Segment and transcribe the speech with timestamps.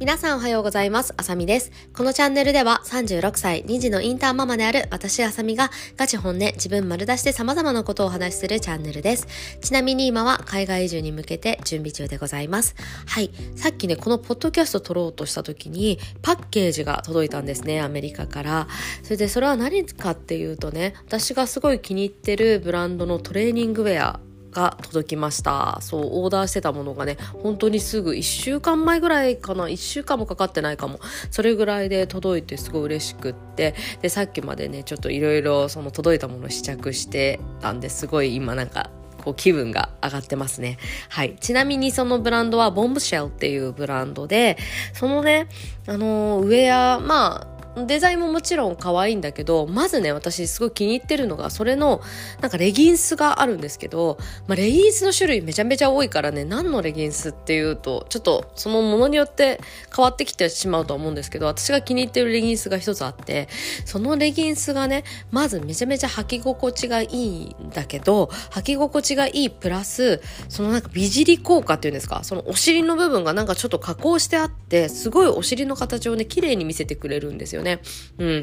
[0.00, 1.12] 皆さんおはようございます。
[1.18, 1.70] あさみです。
[1.92, 9.28] このチャンネルでは36歳、2児のインターママである私あさみがガチ本音、自分丸出して様々なことをお話しするチャンネルです。
[9.60, 12.76] ちなみに今は海外移住に向けて準備中でございます。
[13.04, 13.30] はい。
[13.56, 18.68] さっきね、このポッドキャスト撮ろうとした時にパッケージが届いたんですね、アメリカから。
[19.02, 24.20] それでそれは何かっていうとね、私がすごい気に入ってるブランドのトレーニングウェア
[24.50, 38.90] が届きましたそうオーダーしてたものがね本当にすぐ1週間前ぐらいかな1週間もかかってないかもそれぐらいで届いてすごい嬉しくってでさっきまでねちょっといろいろその届いたもの試着してたんですごい今なんか
[39.20, 40.78] こう気分が上がってますね。
[41.08, 41.36] はい。
[41.40, 44.56] ちなみにそのブランドはボンブシェルっていうブランドで、
[44.92, 45.48] そのね、
[45.86, 52.00] あの、ウェア、まあ、デザインももちろん可愛いんだけど、まずね、私すごい気に入ってるのが、それの、
[52.40, 59.60] なんかレギンスがあるんですけど、まあ、レギンスの種類めちゃめちゃ多いからね、何のレギンスっていうと、ちょっとそのものによって
[59.94, 63.48] 変わってきてしまうと思うんですけど、私が気に入ってるレギンスが一つあって、
[63.84, 77.59] そのレギンスがね、まずめちゃめちゃ履き心地がいいんだけど、履き心地がいいプラス、そのなんか美尻効果っていうんですか、そのお尻の部分がなんかちょっと加工してあって、すごいお尻の形をね、綺麗に見せてくれるんですよ。
[77.62, 77.70] ね。
[77.70, 77.80] ね。
[78.18, 78.40] うん。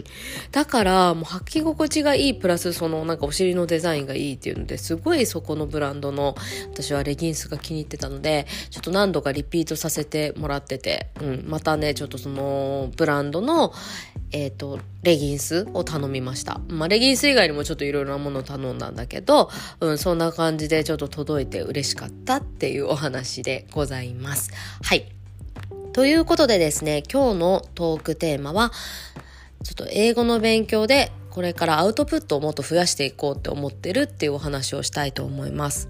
[0.52, 6.36] だから、もう履き心地がいいプラス、そのなんかお尻のデザインがいいっていうので、すごいそこのブランドの、
[6.72, 11.46] 私はレギンスが気に入ってたので、ちょっと何度かリピートさせてもらってて、うん。
[11.48, 13.74] またね、ちょっとそのブランドの、
[14.32, 16.60] えっ、ー、と、レギンスを頼みました。
[16.68, 24.52] まあ、レギンス以外にもちょっといろいろなものを頼んだんだけど、うん、そんな感じでちょっと届いて嬉しかったっていうお話でございます。
[24.84, 25.17] はい。
[25.98, 28.72] ということでですね、今日のトークテーマは、
[29.64, 35.90] ちょっと英語の勉強でこれからアウトプットをもっと増やしていこうって思ってるっていうお話をしたいと思います。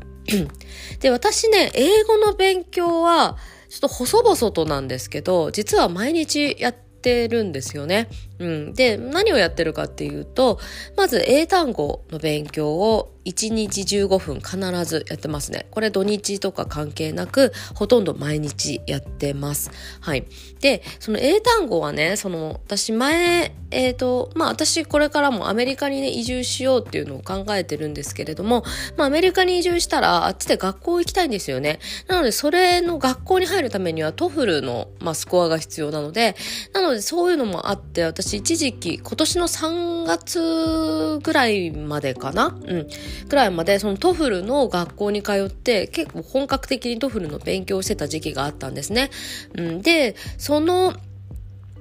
[1.02, 3.36] で、私ね、英語の勉強は、
[3.68, 8.08] ちょっと細々となんですけど、実は毎日やってるんですよね。
[8.40, 8.74] うん。
[8.74, 10.60] で、何をやってるかっていうと、
[10.96, 15.68] まず英単語の勉強を1日15分必ずやってますね。
[15.72, 19.70] これ土日とか関係なく、ほとんど毎日やってます。
[20.00, 20.26] はい。
[20.62, 28.64] で、その英単語はね、その、私前、えっ、ー、と、まあ私これからもアメリカにね、移住しようっていうのを考えてるんですけれども、
[28.96, 31.80] まあアメリカに移住したら、あっちで学校行きたいんですよね。
[32.08, 36.38] なので、それの学校に入るためには、 TOEFL の、まあ、スコアが必要なので、
[36.74, 42.48] なのでそういうのもあって、私一時期、今年の3月ぐらいまでかな？
[42.48, 42.88] うん。
[43.30, 49.10] くらいまでその TOEFL の学校に通って結構本格的に TOEFL の勉強をしてた時期があったんですね。
[49.56, 50.94] うん、で、その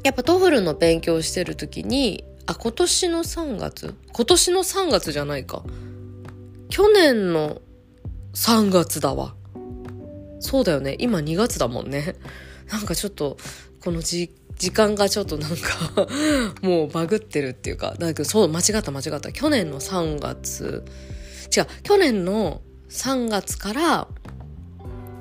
[0.04, 3.94] やっぱ TOEFL の勉強してる時に、あ、今年の3月？
[4.12, 5.64] 今年の3月じゃないか。
[6.68, 7.60] 去年の
[8.34, 9.34] 3月だわ。
[10.40, 10.96] そうだよね。
[10.98, 12.14] 今2月だもんね。
[12.70, 13.36] なんかちょっと、
[13.80, 16.06] この時時間がちょっとなんか
[16.62, 19.32] もうバグってるっていうか、だけどそう、間違った間違った。
[19.32, 20.84] 去年の3月、
[21.56, 24.08] 違う、去年の3月から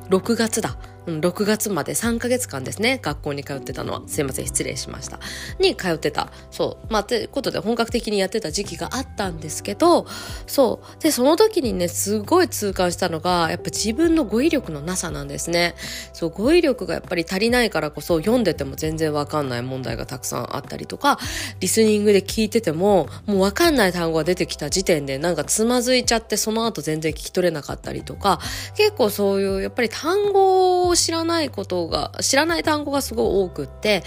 [0.09, 0.77] 6月だ。
[1.05, 4.01] 6月まで3ヶ月間ですね、学校に通ってたのは。
[4.07, 5.19] すいません、失礼しました。
[5.59, 6.29] に通ってた。
[6.51, 6.93] そう。
[6.93, 10.05] まあ、ということで本格的にやってた時期があったんですけど、
[10.47, 11.03] そう。
[11.03, 15.75] で、その時にね、すごい痛感したのが、やっぱ自分の語彙力のなさなんですね。
[16.13, 21.19] そう、語彙力がやっぱり足りないからこそ、読んでても全然わかんない問題がたくさんあったりとか、
[21.59, 28.39] リスニングで聞いてても、もうわかんない単語が出てきた時点で、なんかつまずいちゃって、その後全然聞き取れなかったりとか、
[28.75, 34.03] 結構そういう、やっぱり単語を知らないことが、知らない単語がすごい多くって、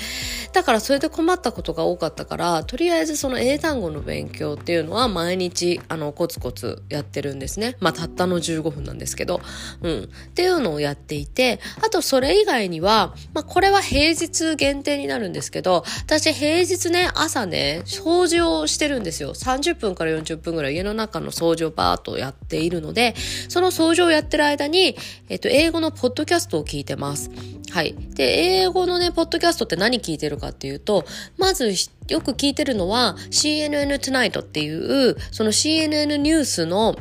[0.52, 7.76] だからそれで困ったことが多かったから、とりあえずその英単語の勉強っていうのは毎日、あの、コツコツやってるんですね。
[7.80, 9.40] まあ、たったの15分なんですけど、
[9.82, 10.04] うん。
[10.04, 19.34] っていうのをやっていて、あとそれ以外には、まあ、これは平日限定になるんですけど、私平日ね、朝ね、掃除をしてるんですよ。
[19.34, 23.14] 30分から40分ぐらい家の中の掃除をバーっとやっているので、
[23.48, 24.96] その掃除をやってる間に、
[25.28, 27.30] えっと、英語のポッドキャストを聞いて聞いてます。
[27.70, 27.94] はい。
[28.14, 31.04] で、英語のね、ポッドキャストって何聞いてるかっていうと、
[31.36, 31.72] まず
[32.08, 36.96] よく聞いてるのは CNN Tonight っていう、その CNN ニュースの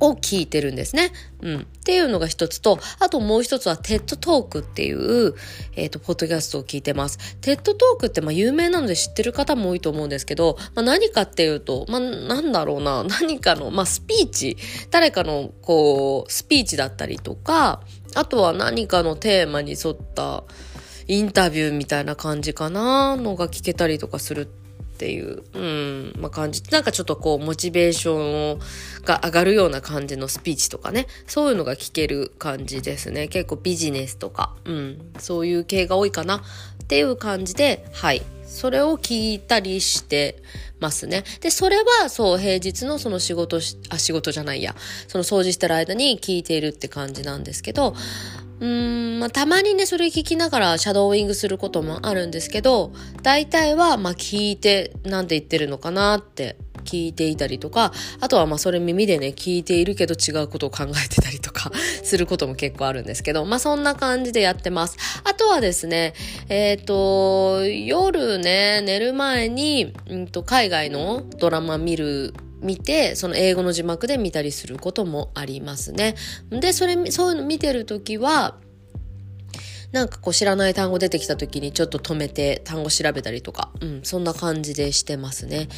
[0.00, 1.12] を聞いてるんですね。
[1.40, 1.60] うん。
[1.60, 5.34] っていうのが一つと、あともう一つは TED トークっていう、
[5.74, 7.38] えっ、ー、と、ポッドキャストを聞いてます。
[7.40, 14.56] TED トークってまあ有名なので知ってる方も多いと思うんですけど、まあ何かっていうと、まあなんだろうな、何かの、まあスピーチ、
[14.90, 17.80] 誰かのこう、スピーチだったりとか、
[18.16, 20.44] あとは何かのテーマに沿った
[21.06, 24.48] インタビューみたいな感じかな、のが聞けたりとかする
[24.96, 26.62] っていう、うん、まあ、感じ。
[26.70, 28.58] なんかちょっとこう、モチベーション
[29.04, 33.28] が上がるような感じのスピーチとかね、そういうのが聞ける感じですね。
[33.28, 38.22] 結構ビジネスとか、うん、そういう系が多いかなっていう感じで、はい。
[38.46, 40.42] それを聞いたりして
[40.80, 41.24] ますね。
[41.40, 44.74] で、それはそう、平日のその仕事しあ、仕事じゃないや、
[45.08, 47.94] その掃除してる間に聞いているって感じなんですけど、
[48.60, 61.70] うーん、まあ、たまにね、それ聞きながらシャドーイングすることもあるんですけど、大体は、ま、聞いて、なんて言ってるのかなって聞いていたりとか、あとはまあそれ耳でね、聞いているけど違うことを考えてたりとか
[62.02, 64.96] することも結構あるんですけど、まあそんな感じでやってます。
[65.24, 66.14] あとはですね、
[66.48, 76.14] えっ、ー、と、夜ね、寝る前に、うんと、海外のドラマ見る見て、その英語の字幕で見たりすることもありますね。
[76.50, 78.56] で、それ、そういうの見てるときは、
[79.92, 85.68] なんかこう知らない単語出てきた時にちょっと止めて単語調べたりとか、うん、そんな感じでしてますね。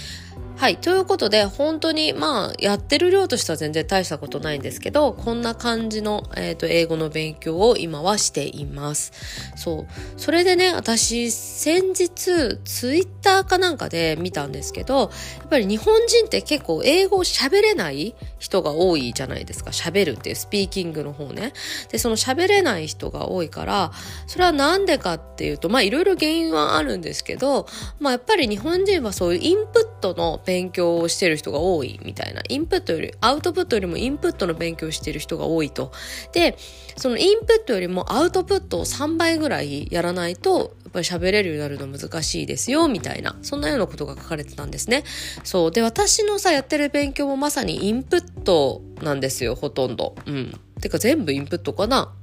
[0.59, 0.77] はい。
[0.77, 9.13] ということで、本当に、まあ、やってる量としては全然大したことないんですけど、こんな感じの、えっ、ー、と、英語の勉強を今はしています。
[9.55, 10.21] そう。
[10.21, 19.71] それでね、私、先日、ツイッターかなんかで見たんですけど、やっぱり日本人って結構英語を喋れない人が多いじゃないですか。
[19.71, 21.53] 喋るっていうスピーキングの方ね。
[21.93, 23.93] で、その喋れない人が多いから、
[24.27, 27.69] それはなんでかっていうと、まあ、いろいろ原因はあるんですけど、
[28.01, 32.43] まあ、やっぱり日本人はそういうインプットの勉強をしてる人が多いみたいな。
[32.49, 35.93] インプットより、アウトプットよりもインプットの勉強をしてる人が多いと。
[36.33, 36.57] で、
[36.97, 43.37] そのインプットよりもアウトプットを3倍ぐらいやらないと、やっぱり喋れるようになるの難しいですよ、みたいな。
[43.43, 45.05] そんなようなことが書かれてたんですね。
[45.45, 45.71] そう。
[45.71, 50.15] で、私のさ、やってる勉強もまさにインプットなんですよ、ほとんど。
[50.27, 50.59] うん。
[50.81, 52.15] てか全部インプットかな？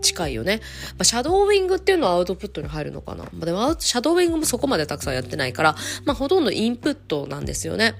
[0.00, 0.60] 近いよね。
[0.92, 3.24] まあ、シャドーウィングっていうのはアウトプットに入るのかな。
[3.24, 7.94] まあ、でも、シャドーウィングもそこまでたくさんやってないから、まあ、ほとんどインプットなんですよね。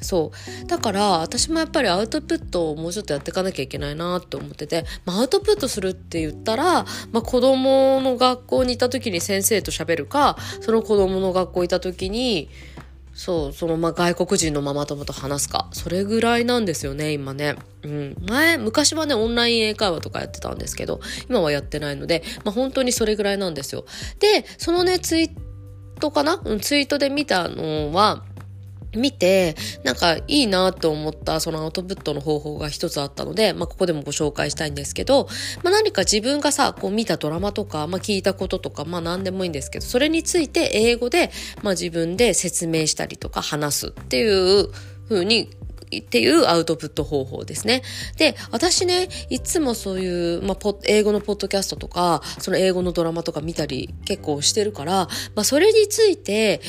[0.00, 0.30] そ
[0.62, 0.66] う。
[0.66, 12.48] だから、私もやっぱりアウトプットをもうちょっとやっていかなきゃいけないなって思ってて、まあ、アウトプットするって言ったら、まあ、子供の学校にいた時に先生と喋るか、その子供の学校にいた時に、
[13.20, 15.68] そう、そのま外国人のママ友と話すか。
[15.72, 17.56] それぐらいなんですよね、今ね。
[17.82, 18.16] うん。
[18.28, 23.86] 前、昔はね、オンライン英会話とかやってたんですけど、今はやってないので、まあ本当にそれぐらいなんですよ。
[24.20, 25.30] で、そのね、ツイー
[25.98, 26.40] トかな？
[26.44, 28.24] うん、ツイートで見たのは、
[28.94, 29.54] 見て、
[29.84, 35.28] なんかいいなと思ったそのアウトプットの方法が一つあったので、まあここでもご紹介したいんですけど、
[35.62, 41.30] まあ何か自分がさ、こう見たドラマとか、まあ聞いたこととか、まあ何でもいいんですけど、それについて英語で、
[41.62, 44.68] まあ自分で説明したりとか話すっていう
[45.08, 45.50] 風に
[45.96, 47.82] っていうアウトプット方法ですね。
[48.16, 56.60] で、私ね、いつもそういう、まあ、英語のポッドキャストとか、その英語のドラマとか見たり結構してるから、まあ、それについて、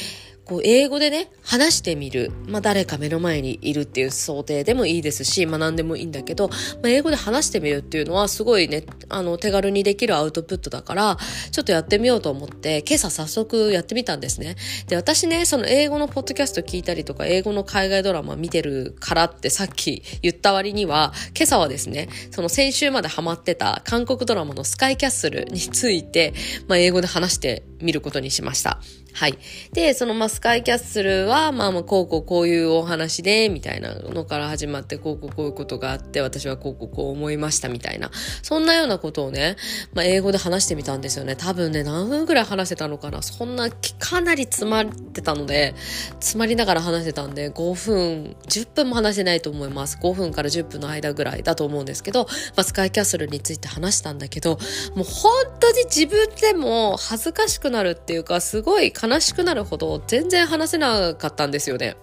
[0.49, 2.31] こう英語でね、話してみる。
[2.47, 6.55] まあ誰か目の前にいるっていう想定でもいいですし、まあ何でもいいんだけど、ま
[6.85, 11.17] あ英語で話してみるっていうのはすごいね、あの手軽にできるアウトプットだから、
[11.51, 14.55] ちょっとやってみようと思って、今朝早速やってみたんですね。
[14.87, 26.33] で、私ね、その英語のポッドキャスト聞いたりとか、英語の海外ドラマ見てるからってさっき言った割には、今朝はですね、その先週までハマってた韓国ドラマのスカイキャッスルについて、
[26.67, 28.81] まあ英語で話してみることにしました。
[29.19, 29.37] はい。
[29.73, 38.11] で、そのまあスカイキャッスルは、まあまあこうこうこういうお話で、みたいなのから始まって、こうこうこういうことがあって、私はこうこうこう思いましたみたいな。
[38.43, 39.57] そんなようなことをね、
[39.93, 41.35] まあ英語で話してみたんですよね。
[41.35, 43.21] 多分ね、何分くらい話せたのかな。
[43.21, 45.75] そんな、かなり詰まってたので、
[46.21, 49.97] 詰まりながら話してたんで、5分、10分も話せないと思います。
[50.01, 52.21] 5分から10分の間ぐらいだと思うんですけど、
[52.55, 54.59] まあスカイキャッスルについて話したんだけど、
[54.95, 61.97] もう本当に自分でも恥ずかしくなるっていうか、すごい悲悲しくなるほど全然話せなかったんですよね。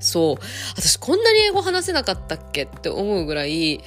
[0.00, 0.44] そう。
[0.76, 3.80] 私こんなに英語話せなかったっけって思うぐらい、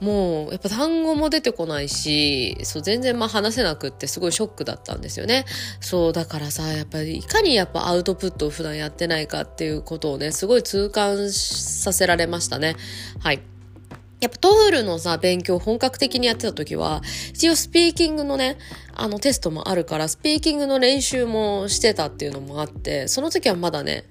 [0.00, 5.44] もうやっぱ単語も出てこないし、そう全然まあ話せなくってすごいショックだったんですよね。
[5.80, 12.74] そうだからさ、やっぱりいかにやっぱアウトプットを普段やってないかっていうことをね、すごい痛感させられましたね。
[13.20, 13.51] はい。
[14.22, 17.02] やっぱ TOEFL のさ、勉強本格的にやってた時は、
[17.34, 18.56] 一応スピーキングのね、
[18.94, 24.04] あのテストもあるから、スピーキングの練習もしてたっていうのもあって、その時はまだね、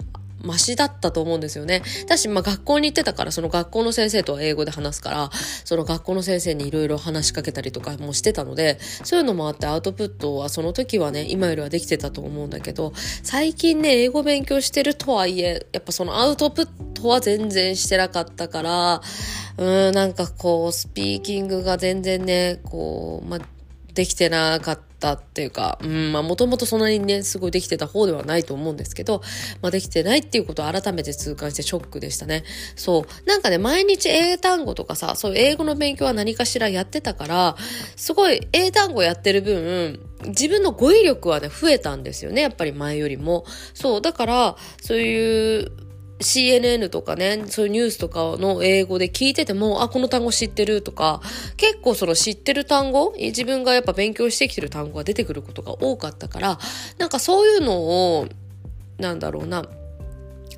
[0.43, 1.81] マシだったと思うんですよね。
[2.07, 5.29] だし、まあ学校に行ってたから、その学校の先生とは英語で話すから、
[5.63, 12.91] その学校の先生にいろいろ話しかけたりとかもしてたので、そういうのもあってアウトプットはその時はね、今よりはできてたと思うんだけど、
[13.23, 19.01] 最近ね、英語勉強してるとはいえ、やっぱそのアウトプットは全然してなかったから、
[19.61, 23.37] うん、なんかこう、スピーキングが全然ね、こう、ま、
[23.93, 29.21] できてなかったっていうか、うん、まあもともとそんなにね、すごいできてた方ではないと思うんですけど、
[29.61, 32.43] まできてないっていうことを改めて痛感してショックでしたね。
[32.75, 33.27] そう。
[33.27, 37.55] なんかね、毎日英単語とかさ、そういう英語の勉強は何かしらやってたから、
[37.95, 42.41] すごい英単語やってる分、自分の語彙力はね、増えたんですよね。
[42.41, 43.45] やっぱり前よりも。
[43.75, 44.01] そう。
[44.01, 45.71] だから、そういう、
[46.21, 51.21] CNN とかね、そういうニュースとかの英語で聞いてても、あ、この単語知ってるとか、
[51.57, 56.59] 結構その知ってる単語、自分がやっぱ勉強してきてる単語が出てくることが多かったから、
[56.97, 57.81] なんかそういうの
[58.17, 58.27] を、
[58.97, 59.65] なんだろうな、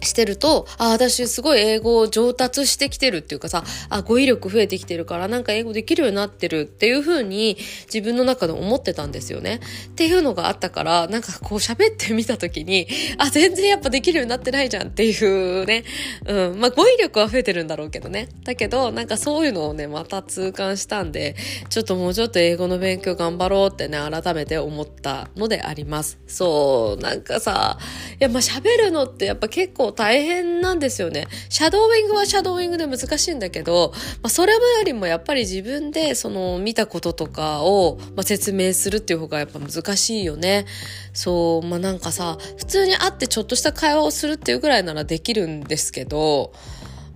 [0.03, 7.57] してると、あ、私すごい英語を上達してきてるっていうかさ、あ、語彙力増えてきてるからなんか英語できるようになってるっていう風に
[7.93, 9.59] 自分の中で思ってたんですよね。
[9.87, 15.83] っていうのがあったから、なんかこう喋ってみた時に、あ、全然やっぱできるようになってないじゃんっていうね。
[16.25, 16.59] うん。
[16.59, 18.29] まあ語彙力は増えてるんだろうけどね。
[18.43, 21.35] だけど、なんかそういうのをね、また痛感したんで、
[21.69, 26.19] ちょっともうちょっと英語の勉強頑張ろうってね、改めて思ったのであります。
[26.27, 27.77] そう、なんかさ、
[28.19, 31.27] いやまあ喋るのってやっぱ結構大変なんですよね。
[31.49, 40.65] シャドーイングはシャドーイングで難しいんだけど、まあ、それよりもやっぱり自分でその見たこととかを、まあ、説明するっていう方がやっぱ難しいよね。
[41.13, 46.53] そう、まあなんかさ、普通に会ってちょっとした会話をするっていうぐらいならできるんですけど、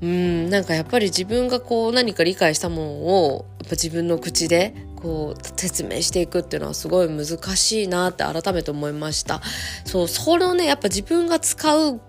[0.01, 9.41] うん、なんかやっぱり自分がこう何か理解したものをやっぱ自分の口でこう説明していくっていうのはすごい難しいなって改めて思いました。
[9.85, 11.99] そう、それをね、やっぱ自分が使う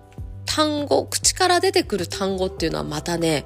[0.59, 3.45] 単語、口から出てくる単語っていうのはまたね、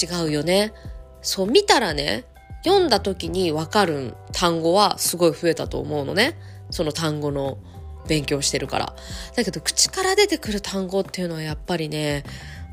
[0.00, 0.72] 違うよね。
[1.20, 2.24] そう、見たらね、
[2.64, 6.38] 読んだ時にわかる単語はすごい増えたと思うのね。
[6.70, 7.58] その単語の
[8.06, 8.94] 勉強してるから。
[9.34, 12.22] だけど、口から出てくる単語っていうのはやっぱりね、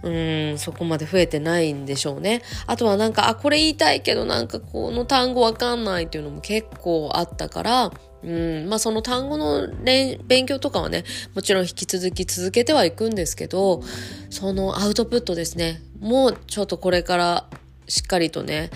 [0.03, 2.41] うん、そこまで増えてないんでしょうね。
[2.67, 7.91] あとはなんか、あ、これ言いたいけどなんかこの単語わかんないっていうのも結構あったから、
[8.21, 13.81] うん、まあその単語の勉強とかはね、もちろん引き続き続けてはいくんですけど、
[14.29, 17.47] そのアウトプットですね、もうちょっとこれから
[17.87, 18.71] しっかりとね、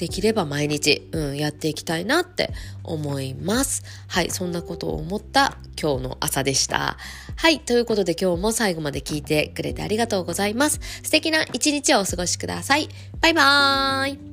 [0.00, 3.82] できれば毎日、うん、やっていきたいなって思います。
[4.08, 6.96] はい、そんなことを思った今日の朝でした。
[7.36, 10.80] はい、ということで今日も最後まで聞いてくれてありがとうございます。
[11.02, 12.88] 素敵な一日をお過ごしください。
[13.20, 14.29] バイバーイ